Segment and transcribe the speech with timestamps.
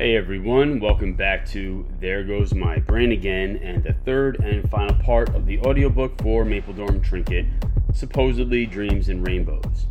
[0.00, 4.94] Hey everyone, welcome back to There Goes My Brain Again and the third and final
[4.94, 7.44] part of the audiobook for Mapledorum Trinket,
[7.92, 9.88] supposedly Dreams in Rainbows.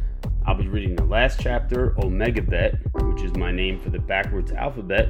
[0.47, 2.79] I'll be reading the last chapter, Omegabet,
[3.13, 5.09] which is my name for the backwards alphabet,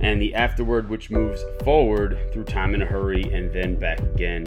[0.00, 4.44] and the afterword, which moves forward through time in a hurry and then back again,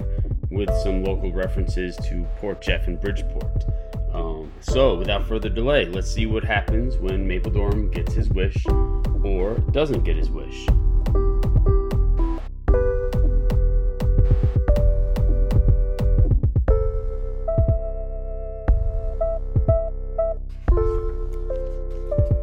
[0.52, 3.64] with some local references to Port Jeff and Bridgeport.
[4.12, 8.58] Um, so, without further delay, let's see what happens when Mapledorum gets his wish
[9.24, 10.66] or doesn't get his wish.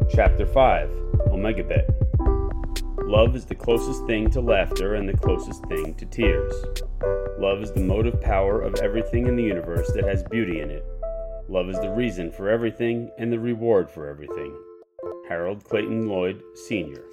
[0.09, 0.89] Chapter 5
[1.29, 1.93] Omegabet
[3.07, 6.53] Love is the closest thing to laughter and the closest thing to tears.
[7.39, 10.83] Love is the motive power of everything in the universe that has beauty in it.
[11.47, 14.53] Love is the reason for everything and the reward for everything.
[15.27, 17.03] Harold Clayton Lloyd, Sr.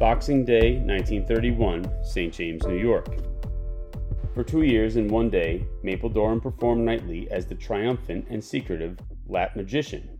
[0.00, 2.34] Boxing Day, 1931, St.
[2.34, 3.06] James, New York.
[4.34, 9.54] For two years and one day, Mapledorum performed nightly as the triumphant and secretive Lap
[9.54, 10.18] magician.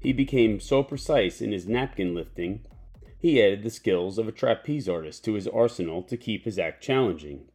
[0.00, 2.66] He became so precise in his napkin lifting
[3.18, 6.82] he added the skills of a trapeze artist to his arsenal to keep his act
[6.82, 7.48] challenging.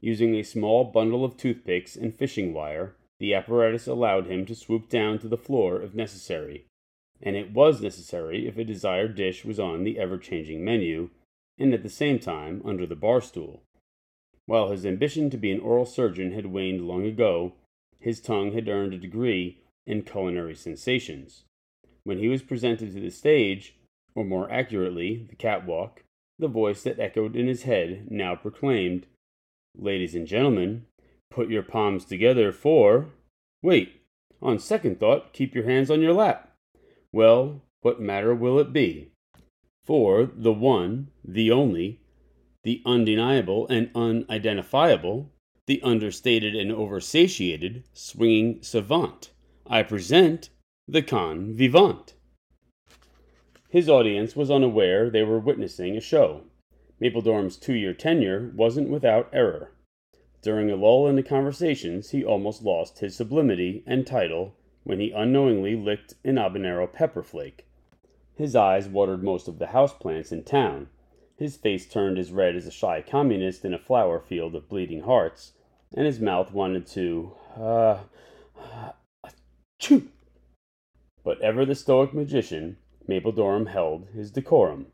[0.00, 4.88] Using a small bundle of toothpicks and fishing wire, the apparatus allowed him to swoop
[4.88, 6.66] down to the floor if necessary,
[7.22, 11.10] and it was necessary if a desired dish was on the ever changing menu,
[11.58, 13.62] and at the same time under the bar stool.
[14.46, 17.54] While his ambition to be an oral surgeon had waned long ago,
[17.98, 21.44] his tongue had earned a degree in culinary sensations.
[22.02, 23.76] When he was presented to the stage,
[24.14, 26.04] or more accurately, the catwalk,
[26.38, 29.06] the voice that echoed in his head now proclaimed,
[29.76, 30.86] Ladies and gentlemen,
[31.30, 33.06] put your palms together for.
[33.62, 34.02] Wait,
[34.40, 36.56] on second thought, keep your hands on your lap.
[37.12, 39.10] Well, what matter will it be?
[39.84, 42.00] For the one, the only,
[42.62, 45.30] the undeniable and unidentifiable,
[45.66, 49.30] the understated and oversatiated, swinging savant,
[49.66, 50.50] I present
[50.86, 52.13] the con vivant.
[53.74, 56.42] His audience was unaware they were witnessing a show.
[57.00, 59.72] Mapledorum's two year tenure wasn't without error.
[60.42, 64.54] During a lull in the conversations, he almost lost his sublimity and title
[64.84, 67.66] when he unknowingly licked an habanero pepper flake.
[68.36, 70.88] His eyes watered most of the house plants in town.
[71.36, 75.00] His face turned as red as a shy communist in a flower field of bleeding
[75.00, 75.54] hearts,
[75.92, 77.98] and his mouth wanted to, uh,
[78.56, 78.92] uh
[79.80, 80.10] chew.
[81.24, 82.76] But ever the stoic magician,
[83.06, 84.86] Mapledorum held his decorum.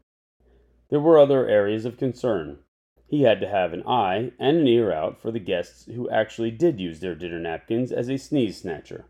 [0.89, 2.59] There were other areas of concern.
[3.07, 6.51] He had to have an eye and an ear out for the guests who actually
[6.51, 9.07] did use their dinner napkins as a sneeze snatcher.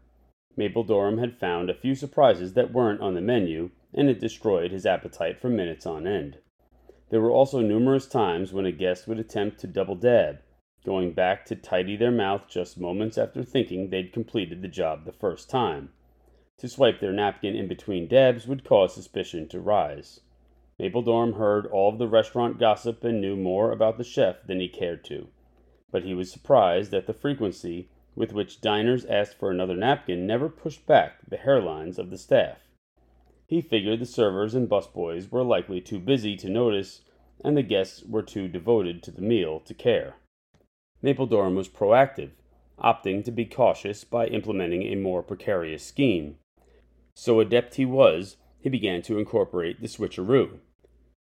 [0.57, 4.85] Mapledorum had found a few surprises that weren't on the menu, and it destroyed his
[4.85, 6.39] appetite for minutes on end.
[7.11, 10.41] There were also numerous times when a guest would attempt to double dab,
[10.85, 15.13] going back to tidy their mouth just moments after thinking they'd completed the job the
[15.13, 15.91] first time.
[16.61, 20.21] To swipe their napkin in between dabs would cause suspicion to rise.
[20.79, 24.69] Mapledorum heard all of the restaurant gossip and knew more about the chef than he
[24.69, 25.29] cared to,
[25.91, 30.51] but he was surprised at the frequency with which diners asked for another napkin never
[30.51, 32.69] pushed back the hairlines of the staff.
[33.47, 37.01] He figured the servers and busboys were likely too busy to notice,
[37.43, 40.17] and the guests were too devoted to the meal to care.
[41.03, 42.33] Mapledorum was proactive,
[42.79, 46.37] opting to be cautious by implementing a more precarious scheme.
[47.21, 50.61] So adept he was, he began to incorporate the switcheroo,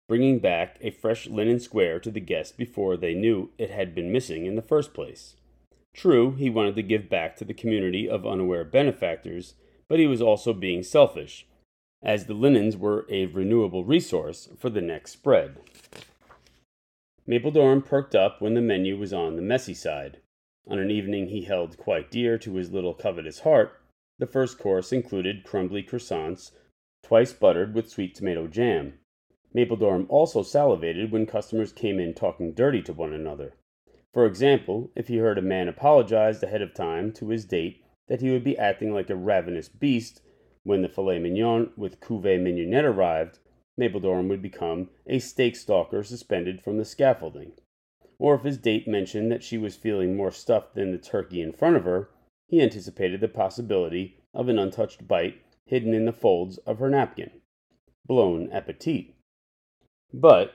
[0.08, 4.10] bringing back a fresh linen square to the guests before they knew it had been
[4.10, 5.36] missing in the first place.
[5.92, 9.56] True, he wanted to give back to the community of unaware benefactors,
[9.88, 11.46] but he was also being selfish,
[12.02, 15.58] as the linens were a renewable resource for the next spread.
[17.28, 20.22] Mapledorum perked up when the menu was on the messy side.
[20.66, 23.79] On an evening he held quite dear to his little covetous heart,
[24.20, 26.52] the first course included crumbly croissants,
[27.02, 28.98] twice buttered with sweet tomato jam.
[29.54, 33.54] Mapledorum also salivated when customers came in talking dirty to one another.
[34.12, 38.20] For example, if he heard a man apologize ahead of time to his date that
[38.20, 40.20] he would be acting like a ravenous beast
[40.64, 43.38] when the filet mignon with cuvee mignonette arrived,
[43.78, 47.52] Mapledorum would become a steak stalker suspended from the scaffolding.
[48.18, 51.52] Or if his date mentioned that she was feeling more stuffed than the turkey in
[51.52, 52.10] front of her,
[52.50, 57.30] he anticipated the possibility of an untouched bite hidden in the folds of her napkin.
[58.04, 59.14] Blown appetit.
[60.12, 60.54] But,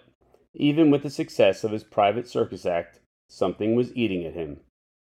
[0.53, 2.99] even with the success of his private circus act,
[3.29, 4.59] something was eating at him.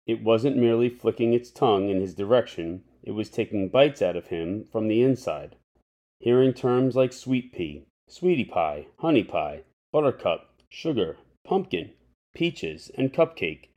[0.07, 4.29] It wasn't merely flicking its tongue in his direction, it was taking bites out of
[4.29, 5.57] him from the inside.
[6.21, 11.91] Hearing terms like sweet pea, sweetie pie, honey pie, buttercup, sugar, pumpkin,
[12.33, 13.71] peaches, and cupcake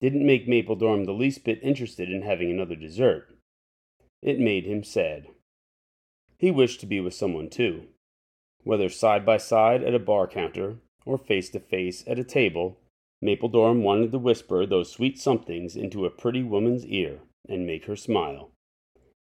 [0.00, 3.36] didn't make Mapledorum the least bit interested in having another dessert.
[4.22, 5.28] It made him sad.
[6.38, 7.84] He wished to be with someone too.
[8.62, 12.80] Whether side by side at a bar counter or face to face at a table,
[13.24, 17.96] Mapledorum wanted to whisper those sweet somethings into a pretty woman's ear and make her
[17.96, 18.50] smile.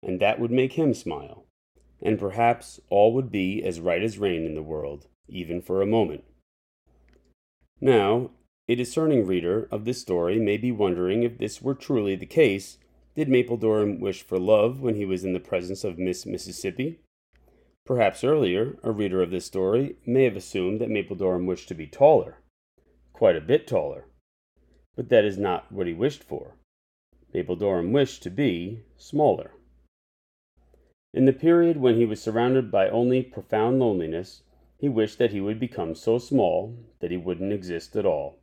[0.04, 1.46] And that would make him smile.
[2.02, 5.86] And perhaps all would be as right as rain in the world, even for a
[5.88, 6.24] moment.
[7.80, 8.32] Now,
[8.70, 12.78] a discerning reader of this story may be wondering if this were truly the case.
[13.16, 17.00] Did Mapledorum wish for love when he was in the presence of Miss Mississippi?
[17.86, 21.88] Perhaps earlier, a reader of this story may have assumed that Mapledorum wished to be
[21.88, 22.40] taller,
[23.14, 24.10] quite a bit taller.
[24.98, 26.58] But that is not what he wished for.
[27.34, 29.52] Mapledorum wished to be smaller.
[31.14, 34.44] In the period when he was surrounded by only profound loneliness,
[34.78, 38.40] he wished that he would become so small that he wouldn't exist at all.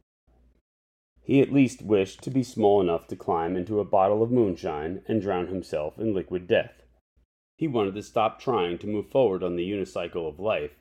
[1.25, 5.03] He at least wished to be small enough to climb into a bottle of moonshine
[5.09, 6.83] and drown himself in liquid death.
[7.57, 10.77] He wanted to stop trying to move forward on the unicycle of life,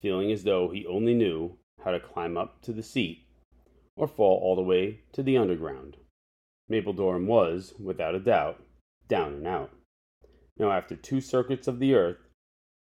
[0.00, 3.26] feeling as though he only knew how to climb up to the seat
[3.94, 5.98] or fall all the way to the underground.
[6.70, 8.62] Mapledorum was, without a doubt,
[9.06, 9.70] down and out.
[10.56, 12.18] Now, after two circuits of the earth,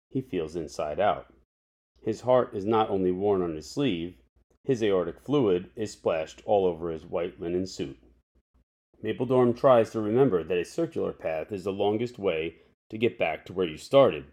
[0.09, 1.33] he feels inside out.
[2.03, 4.17] His heart is not only worn on his sleeve,
[4.69, 7.99] his aortic fluid is splashed all over his white linen suit.
[9.03, 12.57] Mapledorum tries to remember that a circular path is the longest way
[12.91, 14.27] to get back to where you started.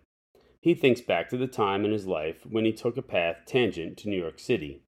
[0.59, 3.97] He thinks back to the time in his life when he took a path tangent
[3.99, 4.81] to New York City.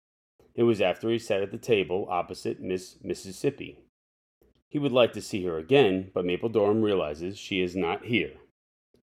[0.54, 3.80] It was after he sat at the table opposite Miss Mississippi.
[4.68, 8.34] He would like to see her again, but Mapledorum realizes she is not here.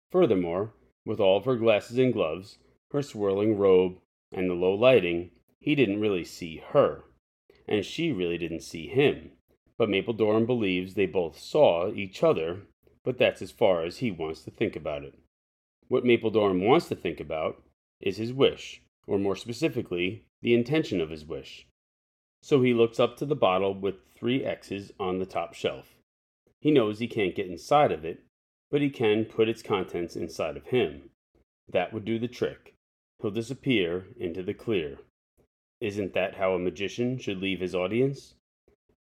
[0.10, 0.74] Furthermore,
[1.06, 2.58] with all of her glasses and gloves,
[2.92, 3.98] her swirling robe,
[4.32, 5.30] and the low lighting,
[5.62, 7.06] he didn't really see her,
[7.68, 9.32] and she really didn't see him.
[9.78, 12.64] But Mapledorum believes they both saw each other
[13.04, 15.16] but that's as far as he wants to think about it.
[15.88, 17.62] What Mapledorum wants to think about
[18.00, 21.68] is his wish, or more specifically, the intention of his wish.
[22.44, 25.96] So he looks up to the bottle with three X's on the top shelf.
[26.60, 28.24] He knows he can't get inside of it,
[28.70, 31.10] but he can put its contents inside of him.
[31.68, 32.74] That would do the trick.
[33.22, 35.00] He'll disappear into the clear.
[35.82, 38.36] Isn't that how a magician should leave his audience?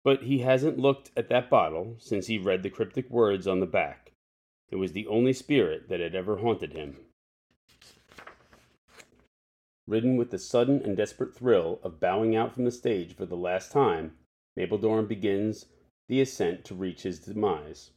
[0.03, 3.65] But he hasn't looked at that bottle since he read the cryptic words on the
[3.65, 4.13] back.
[4.69, 6.97] It was the only spirit that had ever haunted him.
[9.87, 13.35] Ridden with the sudden and desperate thrill of bowing out from the stage for the
[13.35, 14.15] last time,
[14.55, 15.65] Mapledorum begins
[16.07, 17.91] the ascent to reach his demise.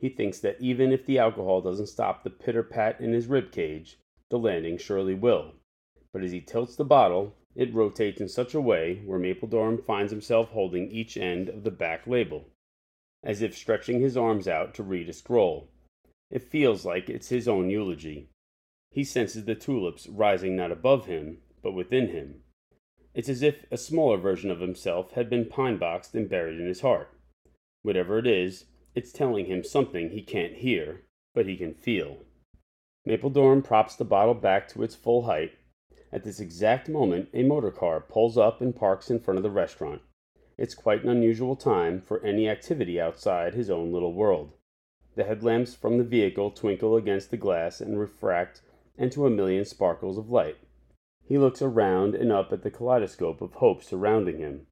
[0.00, 3.52] He thinks that even if the alcohol doesn't stop the pitter pat in his rib
[3.52, 4.00] cage,
[4.30, 5.54] the landing surely will.
[6.12, 10.10] But as he tilts the bottle, it rotates in such a way where Mapledorum finds
[10.10, 12.48] himself holding each end of the back label,
[13.22, 15.68] as if stretching his arms out to read a scroll.
[16.30, 18.28] It feels like it's his own eulogy.
[18.90, 22.42] He senses the tulips rising not above him, but within him.
[23.14, 26.66] It's as if a smaller version of himself had been pine boxed and buried in
[26.66, 27.08] his heart.
[27.82, 28.64] Whatever it is,
[28.94, 31.02] it's telling him something he can't hear,
[31.34, 32.18] but he can feel.
[33.06, 35.52] Mapledorum props the bottle back to its full height
[36.14, 39.50] at this exact moment, a motor car pulls up and parks in front of the
[39.50, 40.00] restaurant.
[40.56, 44.52] It's quite an unusual time for any activity outside his own little world.
[45.16, 48.62] The headlamps from the vehicle twinkle against the glass and refract
[48.96, 50.56] into a million sparkles of light.
[51.26, 54.68] He looks around and up at the kaleidoscope of hope surrounding him.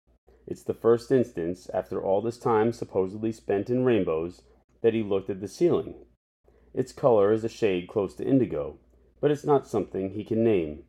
[0.47, 4.43] It's the first instance, after all this time supposedly spent in rainbows,
[4.81, 6.05] that he looked at the ceiling.
[6.73, 8.79] Its color is a shade close to indigo,
[9.21, 10.85] but it's not something he can name.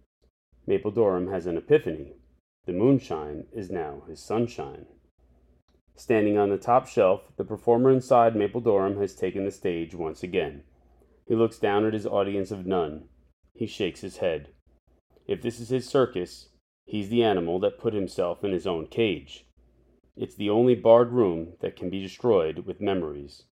[0.68, 2.14] Mapledorum has an epiphany.
[2.66, 4.86] The moonshine is now his sunshine.
[5.96, 10.64] Standing on the top shelf, the performer inside Mapledorum has taken the stage once again.
[11.28, 13.10] He looks down at his audience of none.
[13.54, 14.50] He shakes his head.
[15.28, 16.50] If this is his circus,
[16.86, 19.46] he's the animal that put himself in his own cage.
[20.16, 23.44] It's the only barred room that can be destroyed with memories.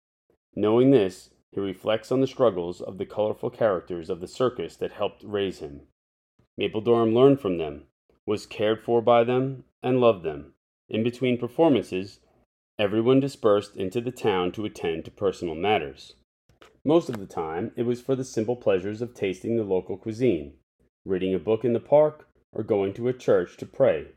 [0.56, 4.94] Knowing this, he reflects on the struggles of the colorful characters of the circus that
[4.94, 5.82] helped raise him.
[6.58, 7.88] Mapledorum learned from them,
[8.26, 10.54] was cared for by them, and loved them.
[10.90, 12.20] In between performances,
[12.78, 16.16] everyone dispersed into the town to attend to personal matters.
[16.84, 20.54] Most of the time, it was for the simple pleasures of tasting the local cuisine,
[21.06, 24.08] reading a book in the park, or going to a church to pray.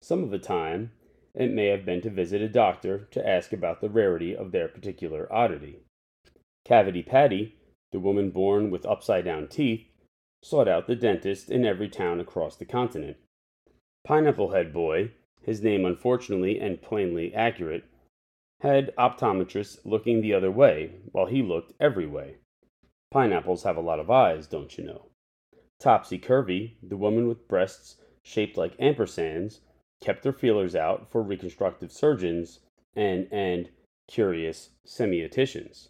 [0.00, 0.92] Some of the time,
[1.34, 4.68] it may have been to visit a doctor to ask about the rarity of their
[4.68, 5.80] particular oddity.
[6.64, 7.56] Cavity Patty,
[7.92, 9.86] the woman born with upside down teeth,
[10.42, 13.16] sought out the dentist in every town across the continent.
[14.04, 17.84] Pineapple Head Boy, his name unfortunately and plainly accurate,
[18.60, 22.36] had optometrists looking the other way while he looked every way.
[23.10, 25.06] Pineapples have a lot of eyes, don't you know?
[25.80, 29.60] Topsy Curvy, the woman with breasts shaped like ampersands,
[30.00, 32.60] kept her feelers out for reconstructive surgeons
[32.94, 33.70] and, and
[34.08, 35.88] curious semioticians.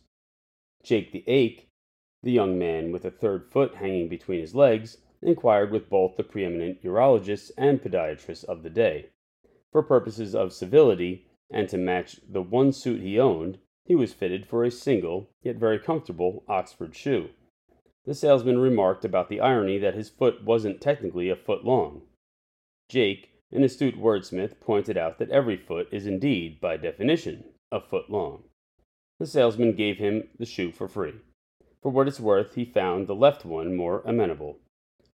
[0.82, 1.67] Jake the Ache,
[2.22, 6.22] the young man with a third foot hanging between his legs, inquired with both the
[6.22, 9.06] preeminent urologists and podiatrists of the day.
[9.72, 14.46] For purposes of civility, and to match the one suit he owned, he was fitted
[14.46, 17.30] for a single, yet very comfortable, Oxford shoe.
[18.04, 22.02] The salesman remarked about the irony that his foot wasn't technically a foot long.
[22.88, 28.10] Jake, an astute wordsmith, pointed out that every foot is indeed, by definition, a foot
[28.10, 28.44] long.
[29.18, 31.14] The salesman gave him the shoe for free.
[31.82, 34.58] For what it's worth, he found the left one more amenable.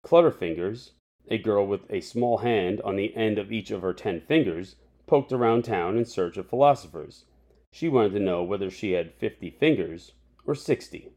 [0.05, 0.91] Clutterfingers,
[1.29, 4.77] a girl with a small hand on the end of each of her ten fingers,
[5.07, 7.25] poked around town in search of philosophers.
[7.73, 10.13] She wanted to know whether she had fifty fingers
[10.47, 11.13] or sixty.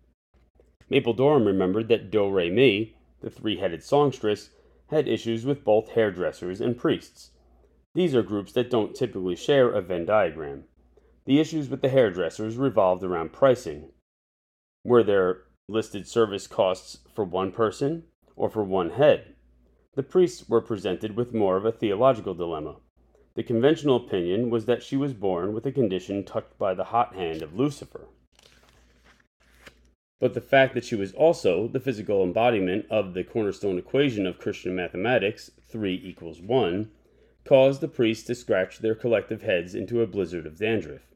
[0.90, 4.50] Mapledorum remembered that Do Re Mi, the three headed songstress,
[4.88, 7.32] had issues with both hairdressers and priests.
[7.96, 10.66] These are groups that don't typically share a Venn diagram.
[11.26, 13.90] The issues with the hairdressers revolved around pricing.
[14.84, 19.36] Were there listed service costs for one person or for one head?
[19.94, 22.78] The priests were presented with more of a theological dilemma.
[23.36, 27.14] The conventional opinion was that she was born with a condition touched by the hot
[27.14, 28.08] hand of Lucifer.
[30.20, 34.40] But the fact that she was also the physical embodiment of the cornerstone equation of
[34.40, 36.90] Christian mathematics, 3 equals 1,
[37.46, 41.08] caused the priests to scratch their collective heads into a blizzard of dandruff.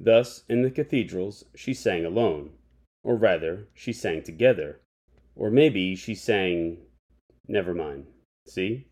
[0.00, 2.52] Thus, in the cathedrals, she sang alone.
[3.04, 4.80] Or rather, she sang together.
[5.36, 6.78] Or maybe she sang.
[7.46, 8.06] Never mind.
[8.46, 8.88] See?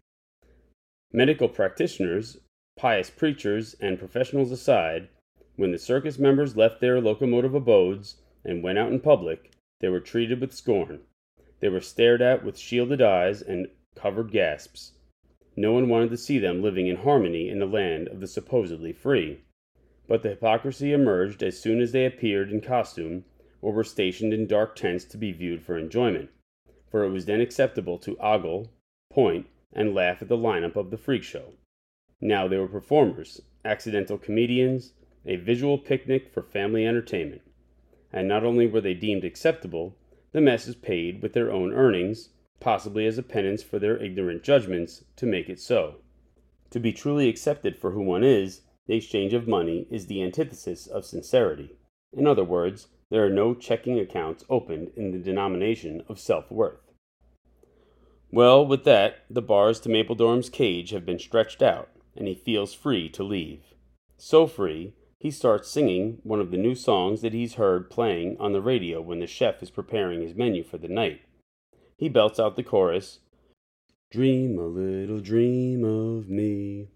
[1.13, 2.39] Medical practitioners,
[2.77, 5.09] pious preachers, and professionals aside,
[5.57, 10.01] when the circus members left their locomotive abodes, and went out in public, they were
[10.01, 11.01] treated with scorn.
[11.61, 14.93] They were stared at with shielded eyes and covered gasps.
[15.57, 18.93] No one wanted to see them living in harmony in the land of the supposedly
[18.93, 19.41] free.
[20.09, 23.25] But the hypocrisy emerged as soon as they appeared in costume
[23.63, 26.29] or were stationed in dark tents to be viewed for enjoyment,
[26.91, 28.71] for it was then acceptable to ogle,
[29.11, 31.55] point, and laugh at the lineup of the freak show.
[32.21, 34.93] Now they were performers, accidental comedians,
[35.25, 37.41] a visual picnic for family entertainment
[38.13, 39.97] and not only were they deemed acceptable,
[40.33, 45.05] the masses paid with their own earnings, possibly as a penance for their ignorant judgments,
[45.17, 45.97] to make it so.
[46.71, 50.87] To be truly accepted for who one is, the exchange of money is the antithesis
[50.87, 51.77] of sincerity.
[52.13, 56.95] In other words, there are no checking accounts opened in the denomination of self worth.
[58.31, 62.73] Well, with that, the bars to Mapledorum's cage have been stretched out, and he feels
[62.73, 63.75] free to leave.
[64.17, 68.55] So free he starts singing one of the new songs that he's heard playing on
[68.55, 71.21] the radio when the chef is preparing his menu for the night.
[71.99, 73.19] He belts out the chorus
[74.11, 76.89] Dream a little dream of me.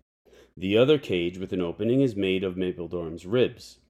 [0.57, 3.81] The other cage with an opening is made of Mapledorum's ribs,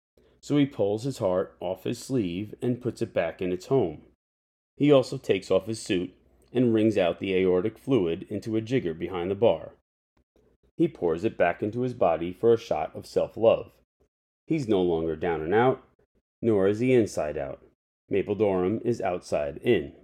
[0.46, 4.02] so he pulls his heart off his sleeve and puts it back in its home.
[4.76, 6.14] He also takes off his suit
[6.52, 9.72] and wrings out the aortic fluid into a jigger behind the bar.
[10.76, 13.72] He pours it back into his body for a shot of self love.
[14.46, 15.82] He's no longer down and out,
[16.40, 17.64] nor is he inside out.
[18.08, 19.94] Mapledorum is outside in.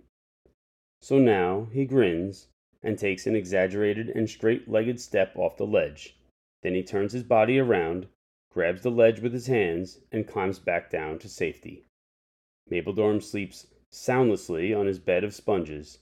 [1.01, 2.49] So now he grins
[2.83, 6.17] and takes an exaggerated and straight legged step off the ledge.
[6.65, 8.09] Then he turns his body around,
[8.53, 11.87] grabs the ledge with his hands, and climbs back down to safety.
[12.71, 15.99] Mapledorum sleeps soundlessly on his bed of sponges,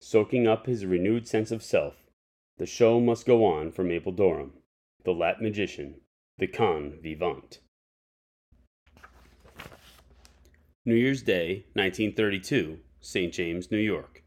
[0.00, 2.10] soaking up his renewed sense of self.
[2.58, 4.52] The show must go on for Mapledorum,
[5.04, 6.00] the Lat magician,
[6.38, 7.60] the con vivant.
[10.84, 13.32] New Year's Day, 1932, St.
[13.32, 14.22] James, New York.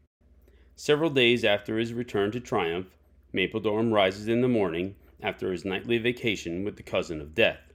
[0.76, 2.96] Several days after his return to Triumph,
[3.32, 7.72] Mapledorum rises in the morning after his nightly vacation with the cousin of death.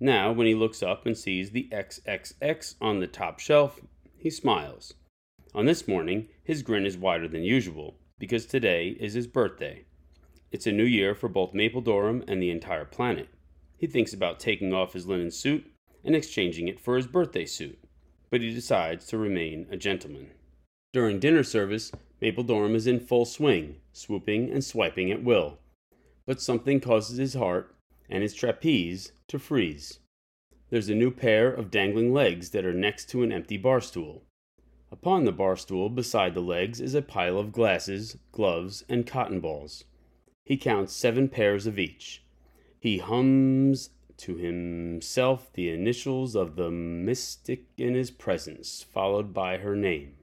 [0.00, 3.80] Now, when he looks up and sees the XXX on the top shelf,
[4.16, 4.94] he smiles.
[5.54, 9.84] On this morning, his grin is wider than usual, because today is his birthday.
[10.50, 13.28] It's a new year for both Mapledorum and the entire planet.
[13.76, 15.66] He thinks about taking off his linen suit
[16.02, 17.78] and exchanging it for his birthday suit
[18.34, 20.28] but he decides to remain a gentleman.
[20.92, 25.58] During dinner service, Mapledorum is in full swing, swooping and swiping at will.
[26.26, 27.74] But something causes his heart,
[28.08, 29.98] and his trapeze to freeze.
[30.70, 34.24] There's a new pair of dangling legs that are next to an empty bar stool.
[34.90, 39.40] Upon the bar stool beside the legs is a pile of glasses, gloves, and cotton
[39.40, 39.84] balls.
[40.44, 42.22] He counts seven pairs of each.
[42.78, 49.74] He hums to himself the initials of the mystic in his presence, followed by her
[49.74, 50.14] name.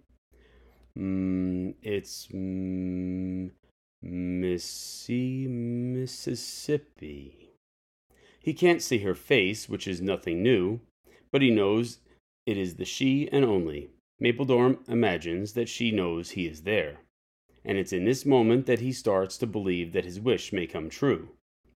[0.97, 3.51] Mm, it's mm,
[4.03, 7.51] Missy Mississippi.
[8.39, 10.79] He can't see her face, which is nothing new,
[11.31, 11.99] but he knows
[12.45, 13.91] it is the she and only.
[14.19, 17.01] Mapledorum imagines that she knows he is there.
[17.63, 20.89] And it's in this moment that he starts to believe that his wish may come
[20.89, 21.29] true.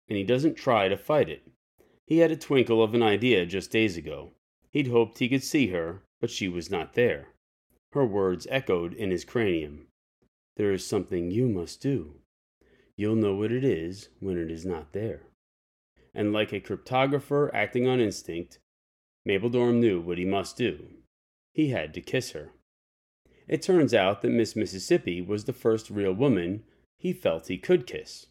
[0.10, 1.48] And he doesn't try to fight it.
[2.08, 4.32] He had a twinkle of an idea just days ago.
[4.72, 7.28] He'd hoped he could see her, but she was not there.
[7.94, 9.88] Her words echoed in his cranium.
[10.58, 12.16] There is something you must do.
[12.98, 15.24] You'll know what it is when it is not there.
[16.14, 18.60] And like a cryptographer acting on instinct,
[19.28, 20.88] Mapledorum knew what he must do.
[21.54, 22.52] He had to kiss her.
[23.48, 26.64] It turns out that Miss Mississippi was the first real woman
[26.98, 28.28] he felt he could kiss.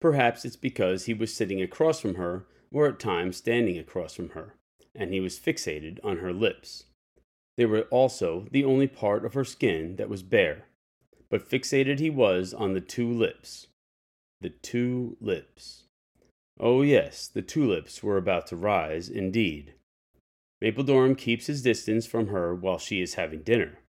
[0.00, 4.30] Perhaps it's because he was sitting across from her or at times standing across from
[4.30, 4.56] her,
[4.94, 6.84] and he was fixated on her lips.
[7.56, 10.66] They were also the only part of her skin that was bare,
[11.34, 13.66] but fixated he was on the two lips.
[14.40, 15.82] The two lips.
[16.60, 19.74] Oh, yes, the tulips were about to rise, indeed.
[20.62, 23.80] Mapledorum keeps his distance from her while she is having dinner,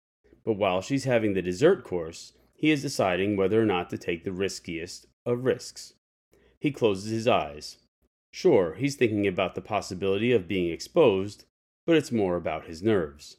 [0.43, 4.25] but while she's having the dessert course, he is deciding whether or not to take
[4.25, 5.93] the riskiest of risks.
[6.59, 7.77] He closes his eyes.
[8.33, 11.45] Sure, he's thinking about the possibility of being exposed,
[11.87, 13.37] but it's more about his nerves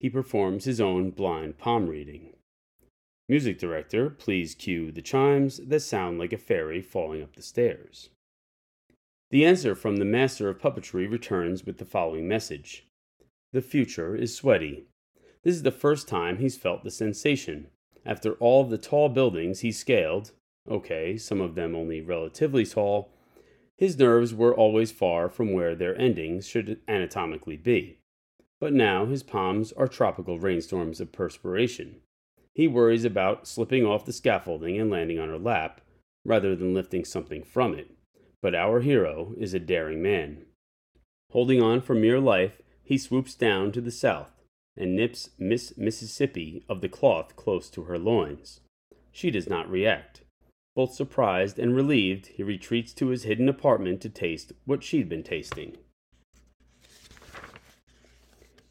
[0.00, 2.32] he performs his own blind palm reading.
[3.30, 8.10] Music director, please cue the chimes that sound like a fairy falling up the stairs.
[9.30, 12.88] The answer from the master of puppetry returns with the following message
[13.52, 14.86] The future is sweaty.
[15.44, 17.68] This is the first time he's felt the sensation.
[18.04, 20.32] After all the tall buildings he scaled,
[20.68, 23.12] okay, some of them only relatively tall,
[23.78, 28.00] his nerves were always far from where their endings should anatomically be
[28.60, 32.02] but now his palms are tropical rainstorms of perspiration.
[32.54, 35.80] He worries about slipping off the scaffolding and landing on her lap,
[36.24, 37.90] rather than lifting something from it.
[38.42, 40.44] But our hero is a daring man.
[41.30, 44.40] Holding on for mere life, he swoops down to the south
[44.76, 48.60] and nips Miss Mississippi of the cloth close to her loins.
[49.12, 50.22] She does not react.
[50.74, 55.22] Both surprised and relieved, he retreats to his hidden apartment to taste what she'd been
[55.22, 55.76] tasting.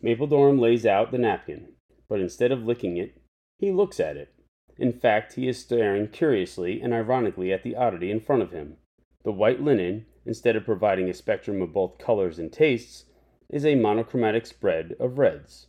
[0.02, 1.74] Mapledorum lays out the napkin,
[2.08, 3.19] but instead of licking it,
[3.60, 4.34] he looks at it.
[4.78, 8.78] In fact, he is staring curiously and ironically at the oddity in front of him.
[9.24, 13.06] The white linen, instead of providing a spectrum of both colors and tastes,
[13.50, 15.68] is a monochromatic spread of reds.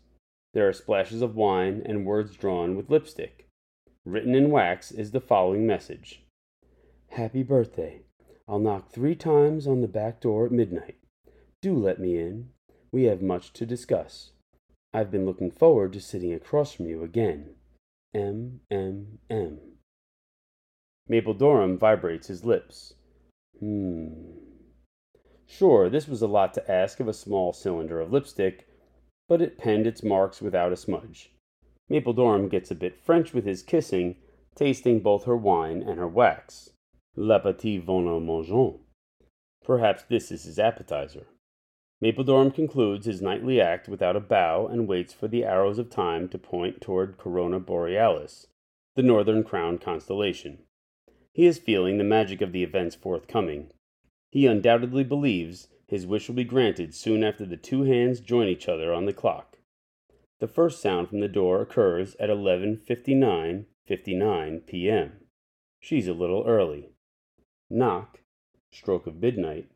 [0.54, 3.48] There are splashes of wine and words drawn with lipstick.
[4.04, 6.22] Written in wax is the following message
[7.08, 8.02] Happy birthday.
[8.48, 10.96] I'll knock three times on the back door at midnight.
[11.60, 12.50] Do let me in.
[12.92, 14.32] We have much to discuss.
[14.92, 17.54] I've been looking forward to sitting across from you again.
[18.14, 18.60] M.
[18.70, 19.18] M.
[19.28, 19.58] M.
[21.08, 22.94] Mapledorum vibrates his lips.
[23.58, 24.08] Hmm.
[25.46, 28.68] Sure, this was a lot to ask of a small cylinder of lipstick,
[29.28, 31.32] but it penned its marks without a smudge.
[31.90, 34.16] Mapledorum gets a bit French with his kissing,
[34.54, 36.70] tasting both her wine and her wax.
[37.16, 38.80] L'appétit vont en mangeant.
[39.64, 41.26] Perhaps this is his appetizer.
[42.02, 46.30] Mapledorum concludes his nightly act without a bow and waits for the arrows of time
[46.30, 48.46] to point toward Corona Borealis,
[48.96, 50.60] the northern crown constellation.
[51.32, 53.70] He is feeling the magic of the events forthcoming.
[54.30, 58.66] He undoubtedly believes his wish will be granted soon after the two hands join each
[58.68, 59.58] other on the clock.
[60.38, 65.12] The first sound from the door occurs at 11:59:59 p.m.
[65.80, 66.94] She's a little early.
[67.68, 68.20] Knock,
[68.70, 69.68] stroke of midnight.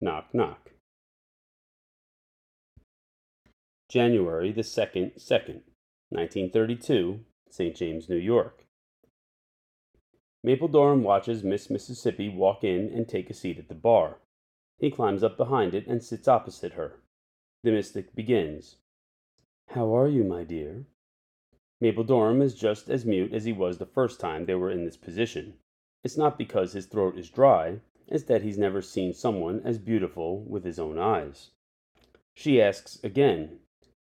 [0.00, 0.69] Knock, knock.
[3.90, 5.62] January the 2nd, 2nd,
[6.10, 7.74] 1932, St.
[7.74, 8.64] James, New York.
[10.46, 14.18] Mapledorum watches Miss Mississippi walk in and take a seat at the bar.
[14.78, 17.02] He climbs up behind it and sits opposite her.
[17.64, 18.76] The mystic begins.
[19.70, 20.86] How are you, my dear?
[21.82, 24.96] Mapledorum is just as mute as he was the first time they were in this
[24.96, 25.54] position.
[26.04, 30.44] It's not because his throat is dry, it's that he's never seen someone as beautiful
[30.44, 31.50] with his own eyes.
[32.34, 33.58] She asks again,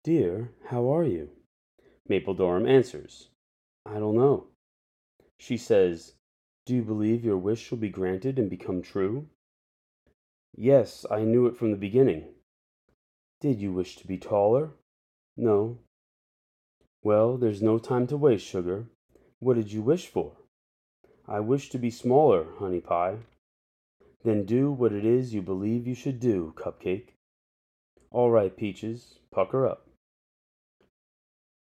[0.04, 1.30] Dear, how are you?
[2.10, 3.28] Mapledorum answers,
[3.86, 4.48] I don't know.
[5.38, 6.14] She says,
[6.66, 9.28] Do you believe your wish shall be granted and become true?
[10.56, 12.24] Yes, I knew it from the beginning.
[13.40, 14.72] Did you wish to be taller?
[15.36, 15.78] No.
[17.04, 18.86] Well, there's no time to waste, sugar.
[19.38, 20.32] What did you wish for?
[21.28, 23.18] I wish to be smaller, honey pie.
[24.24, 27.10] Then do what it is you believe you should do, Cupcake.
[28.10, 29.86] All right, Peaches, pucker up.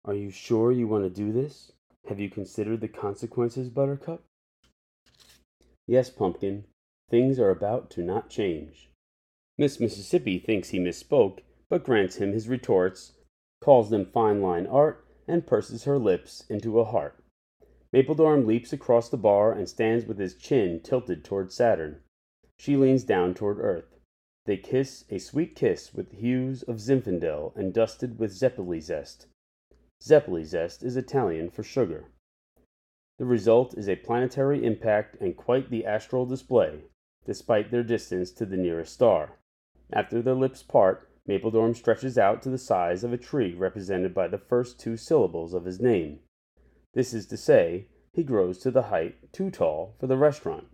[0.04, 1.74] Are you sure you want to do this?
[2.08, 4.24] Have you considered the consequences, Buttercup?
[5.86, 6.66] Yes, Pumpkin.
[7.10, 8.90] Things are about to not change.
[9.60, 13.14] Miss Mississippi thinks he misspoke, but grants him his retorts,
[13.62, 17.24] calls them fine line art, and purses her lips into a heart.
[17.94, 22.02] Mapledorum leaps across the bar and stands with his chin tilted toward Saturn.
[22.58, 24.00] She leans down toward Earth.
[24.46, 29.28] They kiss a sweet kiss with hues of Zinfandel and dusted with Zeppoli zest.
[30.04, 32.06] Zeppoli zest is Italian for sugar.
[33.20, 36.86] The result is a planetary impact and quite the astral display,
[37.24, 39.38] despite their distance to the nearest star.
[39.94, 44.28] After their lips part, Mapledorum stretches out to the size of a tree represented by
[44.28, 46.22] the first two syllables of his name.
[46.94, 50.66] This is to say, he grows to the height too tall for the restaurant.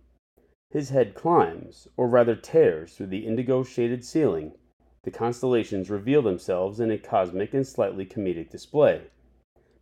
[0.70, 4.54] His head climbs, or rather tears, through the indigo shaded ceiling.
[5.02, 9.02] The constellations reveal themselves in a cosmic and slightly comedic display.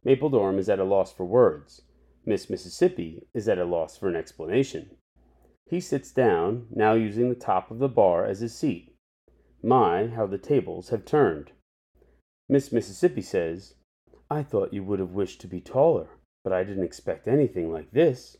[0.06, 1.82] Mapledorum is at a loss for words.
[2.24, 4.90] Miss Mississippi is at a loss for an explanation.
[5.68, 8.94] He sits down, now using the top of the bar as his seat.
[9.64, 11.50] My, how the tables have turned.
[12.48, 13.74] Miss Mississippi says,
[14.30, 16.06] I thought you would have wished to be taller,
[16.44, 18.36] but I didn't expect anything like this.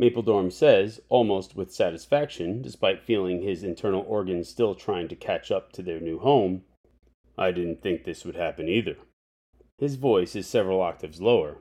[0.00, 5.72] Mapledorum says, almost with satisfaction, despite feeling his internal organs still trying to catch up
[5.72, 6.62] to their new home,
[7.36, 8.96] I didn't think this would happen either.
[9.78, 11.58] His voice is several octaves lower.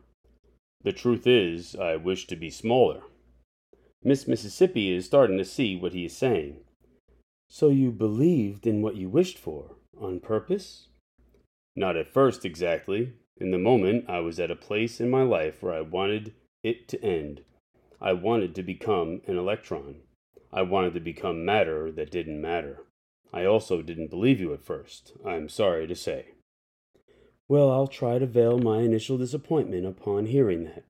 [0.84, 3.01] The truth is, I wish to be smaller.
[4.04, 6.58] Miss Mississippi is starting to see what he is saying.
[7.49, 10.88] So you believed in what you wished for, on purpose?
[11.75, 13.13] Not at first, exactly.
[13.38, 16.88] In the moment, I was at a place in my life where I wanted it
[16.89, 17.41] to end.
[17.99, 20.01] I wanted to become an electron.
[20.54, 22.84] I wanted to become matter that didn't matter.
[23.34, 26.35] I also didn't believe you at first, I'm sorry to say.
[27.47, 30.84] Well, I'll try to veil my initial disappointment upon hearing that.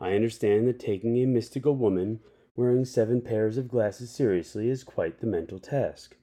[0.00, 2.18] I understand that taking a mystical woman
[2.56, 6.16] wearing seven pairs of glasses seriously is quite the mental task.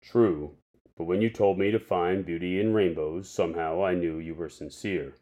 [0.00, 0.56] True,
[0.96, 4.48] but when you told me to find beauty in rainbows, somehow I knew you were
[4.48, 5.16] sincere.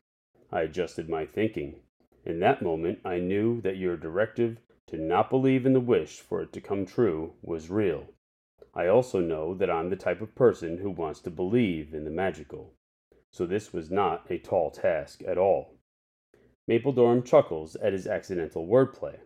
[0.52, 1.80] I adjusted my thinking.
[2.24, 6.42] In that moment, I knew that your directive to not believe in the wish for
[6.42, 8.06] it to come true was real.
[8.72, 12.10] I also know that I'm the type of person who wants to believe in the
[12.12, 12.72] magical
[13.34, 15.74] so this was not a tall task at all.
[16.70, 19.16] Mapledorum chuckles at his accidental wordplay.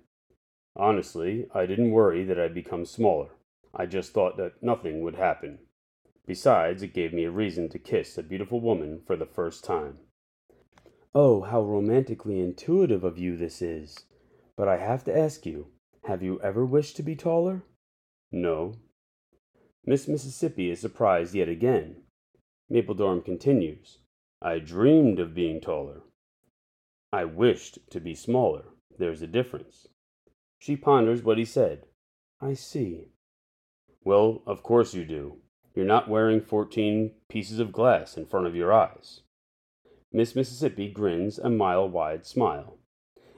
[0.75, 3.29] Honestly, I didn't worry that I'd become smaller.
[3.75, 5.59] I just thought that nothing would happen.
[6.27, 9.99] Besides, it gave me a reason to kiss a beautiful woman for the first time.
[11.14, 14.07] Oh, how romantically intuitive of you this is!
[14.57, 15.66] But I have to ask you,
[16.05, 17.62] have you ever wished to be taller?
[18.33, 18.73] No.
[19.85, 22.05] Miss Mississippi is surprised yet again.
[22.70, 23.98] Mapledorum continues,
[24.42, 26.02] I dreamed of being taller.
[27.12, 28.64] I wished to be smaller.
[28.98, 29.88] There's a difference.
[30.59, 31.87] She ponders what he said.
[32.40, 33.09] I see.
[34.04, 35.38] Well, of course you do.
[35.74, 39.20] You're not wearing fourteen pieces of glass in front of your eyes.
[40.12, 42.78] Miss Mississippi grins a mile wide smile.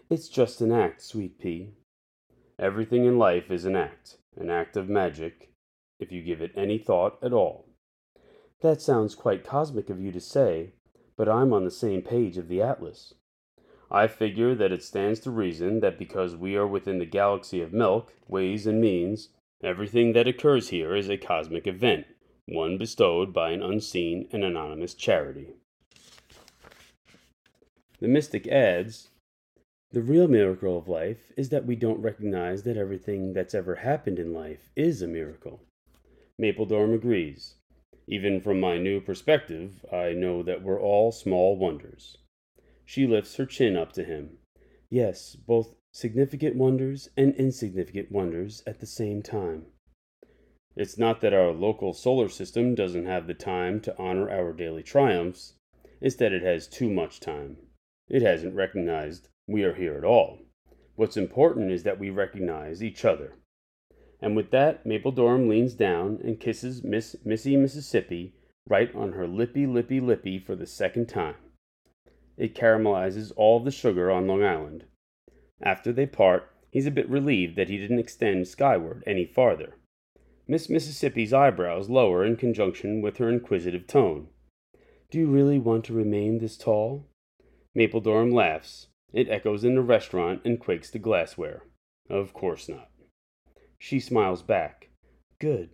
[0.08, 1.70] It's just an act, sweet pea.
[2.58, 5.52] Everything in life is an act, an act of magic,
[5.98, 7.69] if you give it any thought at all.
[8.60, 10.72] That sounds quite cosmic of you to say,
[11.16, 13.14] but I'm on the same page of the Atlas.
[13.90, 17.72] I figure that it stands to reason that because we are within the galaxy of
[17.72, 19.30] milk, ways, and means,
[19.62, 22.06] everything that occurs here is a cosmic event,
[22.46, 25.54] one bestowed by an unseen and anonymous charity.
[27.98, 29.08] The mystic adds
[29.90, 34.18] The real miracle of life is that we don't recognize that everything that's ever happened
[34.18, 35.62] in life is a miracle.
[36.38, 37.56] Mapledorum agrees.
[38.12, 42.18] Even from my new perspective, I know that we're all small wonders.
[42.84, 44.38] She lifts her chin up to him.
[44.88, 49.66] Yes, both significant wonders and insignificant wonders at the same time.
[50.74, 54.82] It's not that our local solar system doesn't have the time to honor our daily
[54.82, 55.54] triumphs,
[56.00, 57.58] it's that it has too much time.
[58.08, 60.40] It hasn't recognized we are here at all.
[60.96, 63.34] What's important is that we recognize each other.
[64.22, 68.34] And with that, Mapledorum leans down and kisses Miss Missy Mississippi
[68.68, 71.36] right on her lippy lippy lippy for the second time.
[72.36, 74.84] It caramelizes all the sugar on Long Island.
[75.62, 79.76] After they part, he's a bit relieved that he didn't extend skyward any farther.
[80.46, 84.28] Miss Mississippi's eyebrows lower in conjunction with her inquisitive tone.
[85.10, 87.06] Do you really want to remain this tall?
[87.76, 88.88] Mapledorum laughs.
[89.12, 91.64] It echoes in the restaurant and quakes the glassware.
[92.08, 92.89] Of course not.
[93.80, 94.90] She smiles back.
[95.40, 95.70] Good.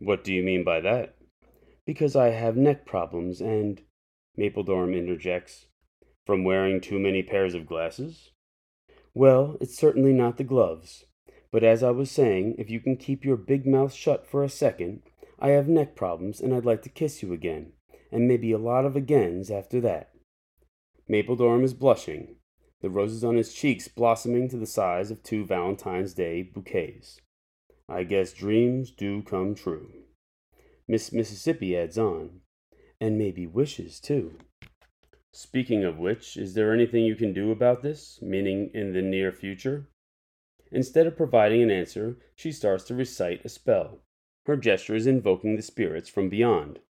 [0.00, 1.14] What do you mean by that?
[1.86, 3.80] Because I have neck problems and.
[4.36, 5.66] Mapledorum interjects.
[6.26, 8.32] From wearing too many pairs of glasses?
[9.14, 11.04] Well, it's certainly not the gloves.
[11.52, 14.48] But as I was saying, if you can keep your big mouth shut for a
[14.48, 15.02] second,
[15.38, 17.74] I have neck problems and I'd like to kiss you again,
[18.10, 20.10] and maybe a lot of agains after that.
[21.08, 22.36] Mapledorum is blushing,
[22.84, 27.18] the roses on his cheeks blossoming to the size of two Valentine's Day bouquets.
[27.88, 29.88] I guess dreams do come true.
[30.86, 32.40] Miss Mississippi adds on,
[33.00, 34.36] and maybe wishes too.
[35.32, 39.32] Speaking of which, is there anything you can do about this, meaning in the near
[39.32, 39.88] future?
[40.70, 44.00] Instead of providing an answer, she starts to recite a spell.
[44.44, 46.80] Her gesture is invoking the spirits from beyond.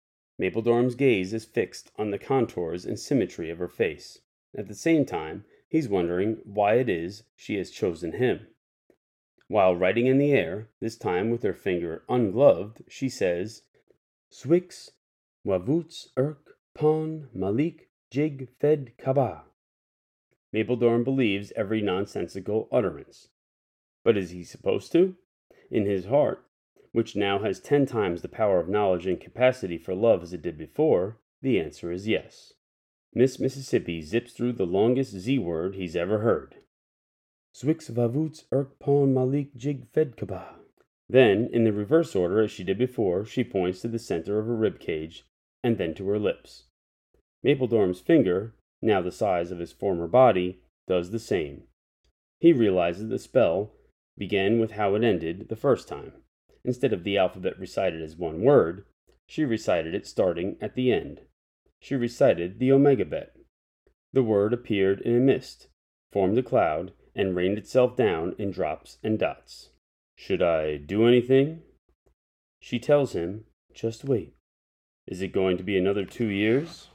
[0.41, 4.19] Mapledorum's gaze is fixed on the contours and symmetry of her face.
[4.57, 8.47] At the same time, he's wondering why it is she has chosen him.
[9.49, 13.63] While writing in the air, this time with her finger ungloved, she says,
[14.31, 14.91] Swix,
[15.45, 19.43] Wavuts, Irk, Pon, Malik, Jig, Fed, Kaba.
[20.53, 23.27] Mapledorum believes every nonsensical utterance.
[24.05, 25.15] But is he supposed to?
[25.69, 26.45] In his heart,
[26.93, 30.41] which now has ten times the power of knowledge and capacity for love as it
[30.41, 32.53] did before, the answer is yes.
[33.17, 36.55] Miss Mississippi zips through the longest Z word he's ever heard.
[37.55, 40.59] Swix vavuts erk pon malik jig fed kaba.
[41.07, 44.47] Then, in the reverse order as she did before, she points to the center of
[44.47, 45.25] her rib cage
[45.63, 46.65] and then to her lips.
[47.41, 51.63] Mapledorum's finger, now the size of his former body, does the same.
[52.41, 53.71] He realizes the spell
[54.17, 56.11] began with how it ended the first time.
[56.65, 58.85] Instead of the alphabet recited as one word,
[59.25, 61.21] she recited it starting at the end.
[61.85, 63.27] She recited the omegabet.
[64.11, 65.67] The word appeared in a mist,
[66.11, 69.69] formed a cloud, and rained itself down in drops and dots.
[70.15, 71.61] Should I do anything?
[72.59, 74.33] She tells him, Just wait.
[75.05, 76.87] Is it going to be another two years?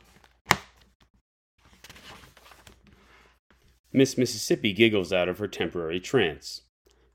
[3.92, 6.62] Miss Mississippi giggles out of her temporary trance.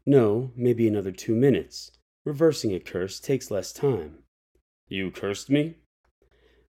[0.06, 1.92] No, maybe another two minutes.
[2.24, 4.20] Reversing a curse takes less time.
[4.88, 5.76] You cursed me?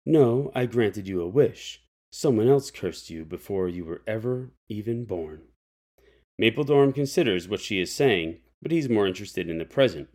[0.09, 1.81] No, I granted you a wish.
[2.13, 5.41] Someone else cursed you before you were ever even born.
[6.41, 10.07] Mapledorum considers what she is saying, but he's more interested in the present.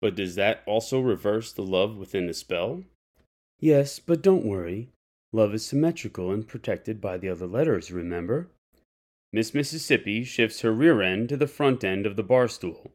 [0.00, 2.84] But does that also reverse the love within the spell?
[3.58, 4.90] Yes, but don't worry.
[5.32, 8.52] Love is symmetrical and protected by the other letters, remember?
[9.32, 12.92] Miss Mississippi shifts her rear end to the front end of the bar stool.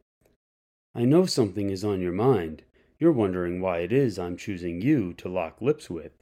[0.96, 2.64] I know something is on your mind.
[3.04, 6.13] You're wondering why it is I'm choosing you to lock lips with.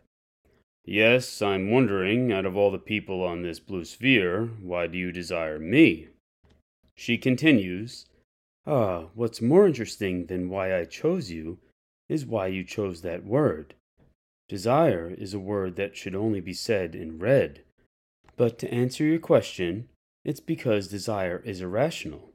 [0.84, 5.12] Yes, I'm wondering, out of all the people on this blue sphere, why do you
[5.12, 6.08] desire me?
[6.96, 8.08] She continues,
[8.66, 11.60] Ah, what's more interesting than why I chose you
[12.10, 13.76] is why you chose that word.
[14.50, 17.62] Desire is a word that should only be said in red.
[18.38, 19.88] But to answer your question,
[20.26, 22.32] it's because desire is irrational.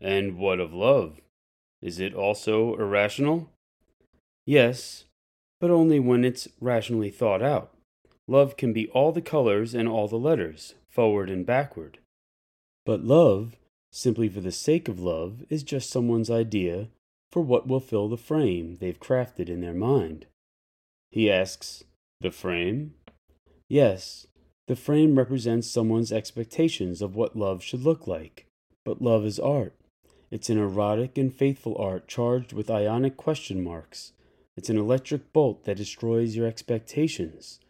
[0.00, 1.20] And what of love?
[1.82, 3.50] Is it also irrational?
[4.46, 5.04] Yes,
[5.60, 7.72] but only when it's rationally thought out.
[8.26, 11.98] Love can be all the colors and all the letters, forward and backward.
[12.86, 13.56] But love,
[13.92, 16.88] simply for the sake of love, is just someone's idea
[17.30, 20.26] for what will fill the frame they've crafted in their mind.
[21.10, 21.84] He asks,
[22.20, 22.94] The frame?
[23.68, 24.26] Yes,
[24.66, 28.46] the frame represents someone's expectations of what love should look like.
[28.84, 29.74] But love is art.
[30.30, 34.12] It's an erotic and faithful art charged with ionic question marks.
[34.56, 37.60] It's an electric bolt that destroys your expectations.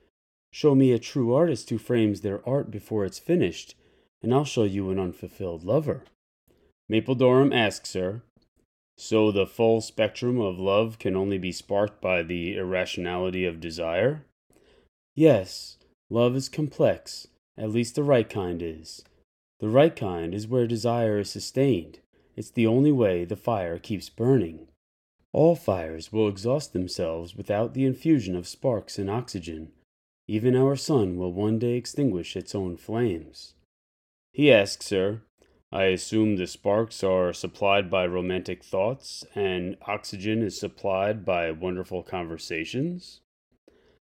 [0.53, 3.75] Show me a true artist who frames their art before it's finished,
[4.23, 6.05] and I'll show you an unfulfilled lover.
[6.91, 8.23] Mapledorum asks her,
[8.99, 14.25] So the full spectrum of love can only be sparked by the irrationality of desire?
[15.15, 15.79] Yes,
[16.13, 19.05] Love is complex, at least the right kind is.
[19.61, 22.01] The right kind is where desire is sustained.
[22.41, 24.69] It's the only way the fire keeps burning.
[25.31, 29.73] All fires will exhaust themselves without the infusion of sparks and oxygen.
[30.27, 33.53] Even our sun will one day extinguish its own flames.
[34.33, 35.21] He asks her,
[35.71, 42.03] I assume the sparks are supplied by romantic thoughts and oxygen is supplied by wonderful
[42.03, 43.21] conversations?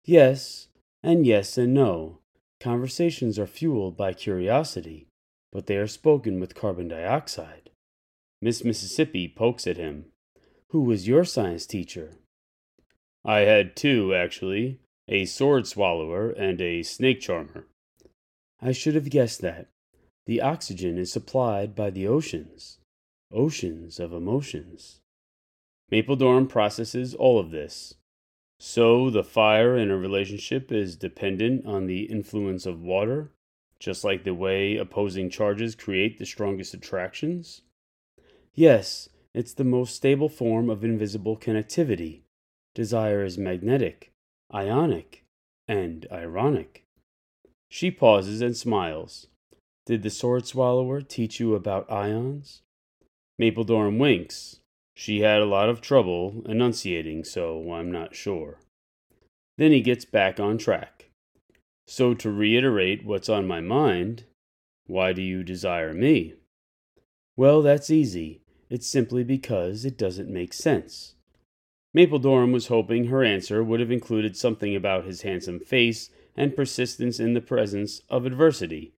[0.05, 0.69] Yes,
[1.03, 2.19] and yes and no.
[2.61, 5.07] Conversations are fueled by curiosity,
[5.51, 7.62] but they are spoken with carbon dioxide.
[8.43, 10.07] Miss Mississippi pokes at him.
[10.71, 12.17] Who was your science teacher?
[13.23, 17.67] I had two, actually a sword swallower and a snake charmer.
[18.61, 19.69] I should have guessed that.
[20.25, 22.79] The oxygen is supplied by the oceans.
[23.31, 24.99] Oceans of emotions.
[25.89, 27.93] Mapledorum processes all of this.
[28.59, 33.31] So the fire in a relationship is dependent on the influence of water,
[33.79, 37.61] just like the way opposing charges create the strongest attractions?
[38.55, 42.21] Yes, it's the most stable form of invisible connectivity.
[42.75, 44.11] Desire is magnetic,
[44.53, 45.23] ionic,
[45.67, 46.83] and ironic.
[47.69, 49.25] She pauses and smiles.
[49.87, 52.61] Did the sword swallower teach you about ions?
[53.41, 54.59] Mapledorum winks.
[54.95, 58.59] She had a lot of trouble enunciating, so I'm not sure.
[59.57, 61.09] Then he gets back on track.
[61.87, 64.25] So, to reiterate what's on my mind,
[64.85, 66.35] why do you desire me?
[67.35, 68.42] Well, that's easy.
[68.73, 71.13] It's simply because it doesn't make sense.
[71.95, 77.19] Mapledorum was hoping her answer would have included something about his handsome face and persistence
[77.19, 78.95] in the presence of adversity,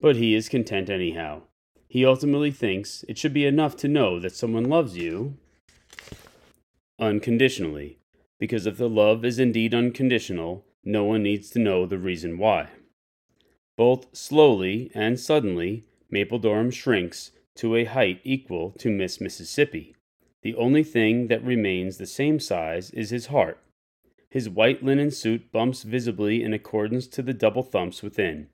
[0.00, 1.42] but he is content anyhow.
[1.86, 5.36] He ultimately thinks it should be enough to know that someone loves you
[6.98, 7.98] unconditionally,
[8.40, 12.70] because if the love is indeed unconditional, no one needs to know the reason why.
[13.76, 19.94] Both slowly and suddenly, Mapledorum shrinks to a height equal to Miss Mississippi.
[20.42, 23.58] The only thing that remains the same size is his heart.
[24.28, 28.48] His white linen suit bumps visibly in accordance to the double thumps within.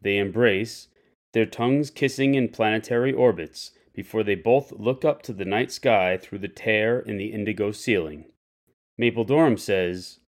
[0.00, 0.88] They embrace,
[1.32, 6.16] their tongues kissing in planetary orbits, before they both look up to the night sky
[6.16, 8.26] through the tear in the indigo ceiling.
[8.98, 10.20] Mapledorum says,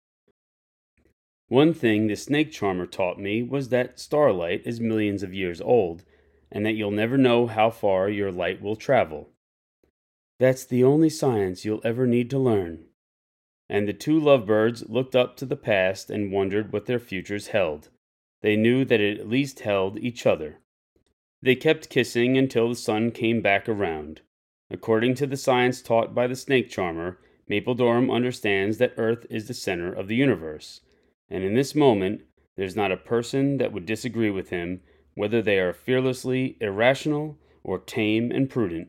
[1.48, 6.04] One thing the snake charmer taught me was that starlight is millions of years old,
[6.52, 9.30] and that you'll never know how far your light will travel.
[10.38, 12.84] That's the only science you'll ever need to learn.
[13.70, 17.88] And the two lovebirds looked up to the past and wondered what their futures held.
[18.42, 20.58] They knew that it at least held each other.
[21.40, 24.20] They kept kissing until the sun came back around.
[24.70, 29.54] According to the science taught by the snake charmer, Mapledorum understands that Earth is the
[29.54, 30.80] center of the universe.
[31.30, 32.22] And in this moment,
[32.56, 34.82] there's not a person that would disagree with him
[35.14, 38.88] whether they are fearlessly irrational or tame and prudent.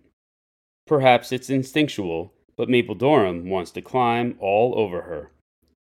[0.85, 5.31] Perhaps it's instinctual, but Mapledorum wants to climb all over her.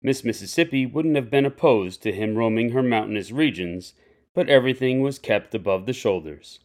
[0.02, 3.94] Miss Mississippi wouldn't have been opposed to him roaming her mountainous regions,
[4.34, 6.60] but everything was kept above the shoulders.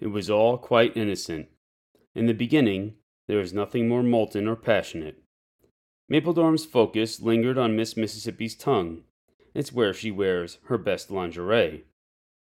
[0.00, 1.48] It was all quite innocent.
[2.14, 2.94] In the beginning,
[3.26, 5.22] there was nothing more molten or passionate.
[6.10, 9.02] Mapledorum's focus lingered on Miss Mississippi's tongue,
[9.54, 11.84] it's where she wears her best lingerie.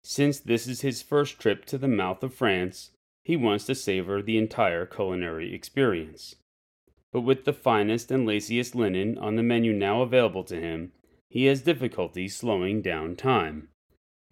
[0.02, 2.90] Since this is his first trip to the mouth of France,
[3.24, 6.37] he wants to savor the entire culinary experience.
[7.12, 10.92] But with the finest and laciest linen on the menu now available to him,
[11.30, 13.68] he has difficulty slowing down time.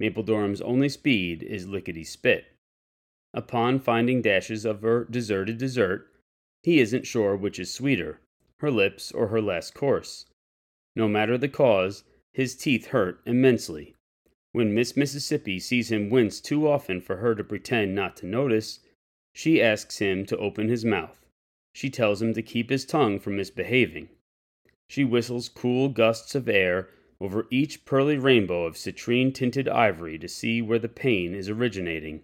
[0.00, 2.44] Mapledorum's only speed is lickety spit.
[3.34, 6.08] Upon finding dashes of her deserted dessert,
[6.62, 8.20] he isn't sure which is sweeter,
[8.58, 10.26] her lips or her last course.
[10.94, 13.94] No matter the cause, his teeth hurt immensely.
[14.52, 18.80] When Miss Mississippi sees him wince too often for her to pretend not to notice,
[19.32, 21.24] she asks him to open his mouth.
[21.72, 24.10] She tells him to keep his tongue from misbehaving.
[24.88, 30.28] She whistles cool gusts of air over each pearly rainbow of citrine tinted ivory to
[30.28, 32.22] see where the pain is originating.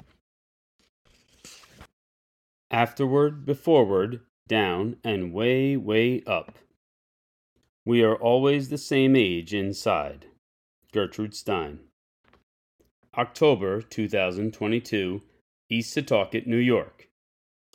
[2.69, 4.19] Afterward, beforeward,
[4.49, 6.59] down, and way, way up.
[7.85, 10.25] We are always the same age inside.
[10.91, 11.79] Gertrude Stein.
[13.17, 15.21] October 2022,
[15.69, 17.07] East Setauket, New York.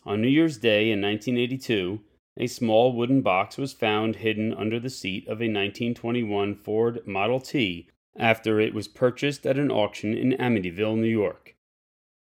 [0.05, 2.03] On New Year's Day in 1982,
[2.37, 7.41] a small wooden box was found hidden under the seat of a 1921 Ford Model
[7.41, 7.89] T
[8.19, 11.55] after it was purchased at an auction in Amityville, New York.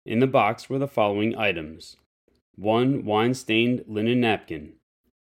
[0.06, 1.98] In the box were the following items.
[2.56, 4.74] One wine stained linen napkin,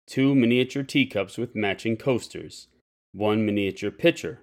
[0.07, 2.67] two miniature teacups with matching coasters,
[3.11, 4.41] one miniature pitcher,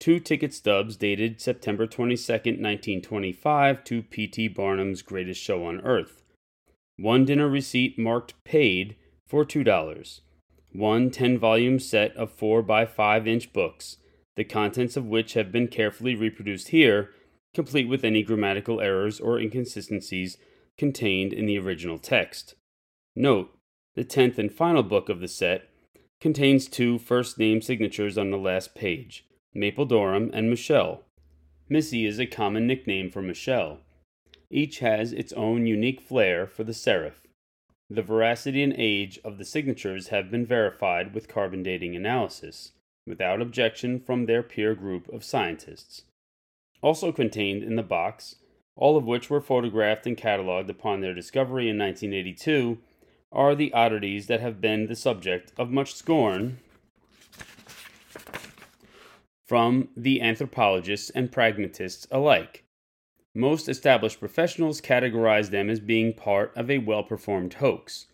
[0.00, 4.48] two ticket stubs dated September 22, 1925 to P.T.
[4.48, 6.22] Barnum's Greatest Show on Earth,
[6.96, 10.20] one dinner receipt marked paid for $2,
[10.72, 13.96] one 10 volume set of 4 by 5 inch books,
[14.36, 17.10] the contents of which have been carefully reproduced here,
[17.54, 20.38] complete with any grammatical errors or inconsistencies
[20.78, 22.54] contained in the original text.
[23.14, 23.50] Note,
[23.94, 25.68] the tenth and final book of the set
[26.20, 31.02] contains two first name signatures on the last page Mapledorum and Michelle.
[31.68, 33.80] Missy is a common nickname for Michelle.
[34.50, 37.14] Each has its own unique flair for the serif.
[37.90, 42.72] The veracity and age of the signatures have been verified with carbon dating analysis,
[43.06, 46.02] without objection from their peer group of scientists.
[46.82, 48.36] Also contained in the box,
[48.76, 52.78] all of which were photographed and cataloged upon their discovery in 1982,
[53.30, 56.58] are the oddities that have been the subject of much scorn
[59.46, 62.64] from the anthropologists and pragmatists alike.
[63.34, 68.06] Most established professionals categorize them as being part of a well performed hoax.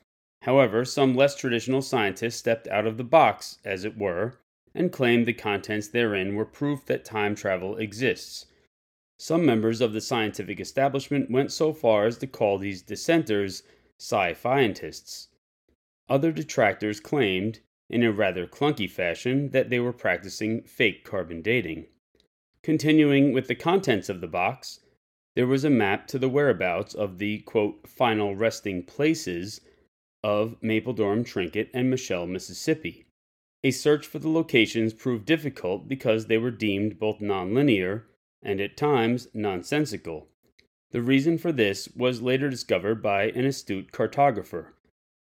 [0.43, 4.39] However, some less traditional scientists stepped out of the box, as it were,
[4.79, 8.47] and claimed the contents therein were proof that time travel exists.
[9.19, 13.65] Some members of the scientific establishment went so far as to call these dissenters
[13.99, 15.27] sci-fientists.
[16.09, 17.59] Other detractors claimed,
[17.91, 21.87] in a rather clunky fashion, that they were practicing fake carbon dating.
[22.63, 24.79] Continuing with the contents of the box,
[25.35, 29.61] there was a map to the whereabouts of the quote, final resting places
[30.23, 33.08] of Mapledorum Trinket and Michelle, Mississippi.
[33.65, 38.05] A search for the locations proved difficult because they were deemed both nonlinear
[38.41, 40.29] and at times nonsensical.
[40.93, 44.75] The reason for this was later discovered by an astute cartographer.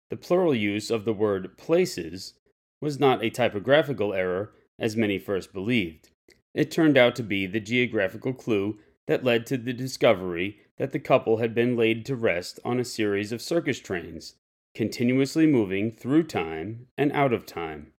[0.10, 2.34] The plural use of the word places
[2.80, 6.10] was not a typographical error, as many first believed.
[6.54, 11.00] It turned out to be the geographical clue that led to the discovery that the
[11.00, 14.36] couple had been laid to rest on a series of circus trains,
[14.74, 17.92] continuously moving through time and out of time.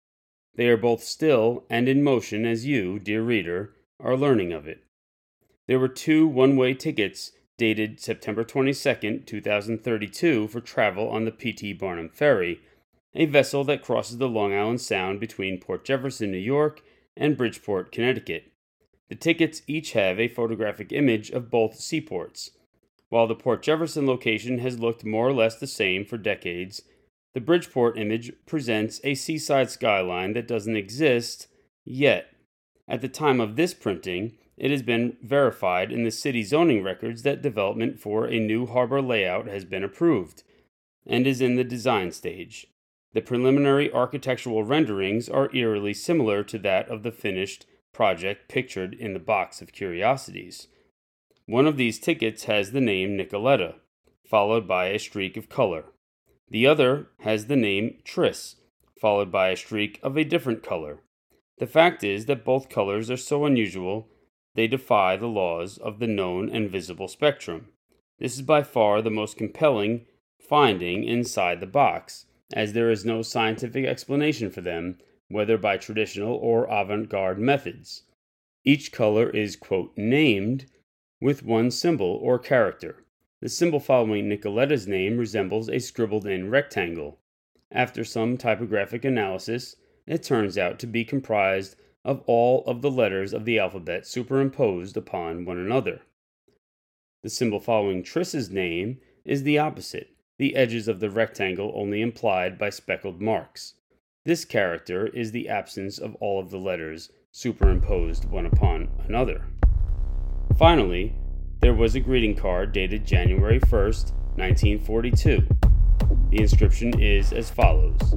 [0.54, 4.84] They are both still and in motion as you, dear reader, are learning of it.
[5.66, 11.74] There were two one way tickets dated September 22, 2032, for travel on the P.T.
[11.74, 12.60] Barnum Ferry,
[13.14, 16.82] a vessel that crosses the Long Island Sound between Port Jefferson, New York,
[17.16, 18.52] and Bridgeport, Connecticut.
[19.08, 22.50] The tickets each have a photographic image of both seaports.
[23.10, 26.82] While the Port Jefferson location has looked more or less the same for decades,
[27.34, 31.48] the Bridgeport image presents a seaside skyline that doesn't exist
[31.84, 32.26] yet.
[32.86, 37.22] At the time of this printing, it has been verified in the city zoning records
[37.22, 40.42] that development for a new harbor layout has been approved
[41.06, 42.66] and is in the design stage.
[43.14, 49.12] The preliminary architectural renderings are eerily similar to that of the finished project pictured in
[49.12, 50.68] the box of curiosities.
[51.46, 53.74] One of these tickets has the name Nicoletta,
[54.24, 55.86] followed by a streak of color.
[56.52, 58.56] The other has the name Tris,
[59.00, 61.00] followed by a streak of a different color.
[61.56, 64.10] The fact is that both colors are so unusual
[64.54, 67.68] they defy the laws of the known and visible spectrum.
[68.18, 70.04] This is by far the most compelling
[70.38, 74.98] finding inside the box, as there is no scientific explanation for them
[75.28, 78.02] whether by traditional or avant garde methods.
[78.62, 80.66] Each color is, quote, named
[81.18, 83.06] with one symbol or character.
[83.42, 87.18] The symbol following Nicoletta's name resembles a scribbled in rectangle.
[87.72, 89.74] After some typographic analysis,
[90.06, 91.74] it turns out to be comprised
[92.04, 96.02] of all of the letters of the alphabet superimposed upon one another.
[97.24, 102.58] The symbol following Triss's name is the opposite, the edges of the rectangle only implied
[102.58, 103.74] by speckled marks.
[104.24, 109.46] This character is the absence of all of the letters superimposed one upon another.
[110.56, 111.16] Finally,
[111.62, 115.46] there was a greeting card dated January 1st, 1942.
[116.30, 118.16] The inscription is as follows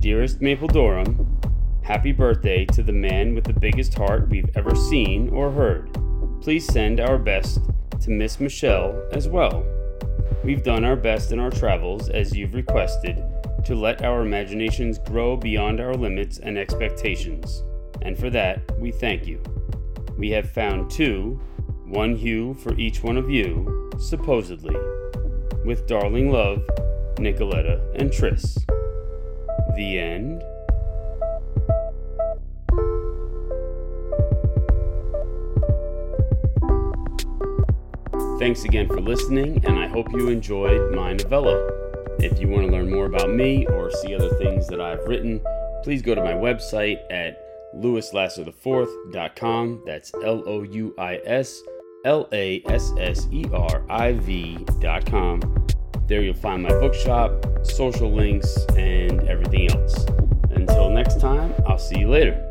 [0.00, 1.26] Dearest Mapledorum,
[1.82, 5.88] happy birthday to the man with the biggest heart we've ever seen or heard.
[6.42, 7.60] Please send our best
[8.02, 9.64] to Miss Michelle as well.
[10.44, 13.24] We've done our best in our travels as you've requested
[13.64, 17.62] to let our imaginations grow beyond our limits and expectations,
[18.02, 19.42] and for that we thank you.
[20.18, 21.40] We have found two,
[21.88, 24.76] one hue for each one of you, supposedly.
[25.64, 26.62] With darling love,
[27.16, 28.58] Nicoletta and Tris.
[29.76, 30.42] The end.
[38.38, 41.56] Thanks again for listening, and I hope you enjoyed my novella.
[42.20, 45.40] If you want to learn more about me or see other things that I've written,
[45.82, 47.40] please go to my website at
[47.74, 49.82] louislasser4.com.
[49.86, 51.60] That's L O U I S
[52.04, 54.12] L A S S E R I
[55.06, 55.66] com.
[56.06, 60.06] There you'll find my bookshop, social links, and everything else.
[60.50, 62.47] Until next time, I'll see you later.